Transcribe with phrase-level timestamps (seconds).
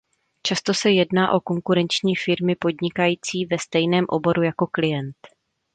[0.47, 5.17] Často se jedná o konkurenční firmy podnikající ve stejném oboru jako klient.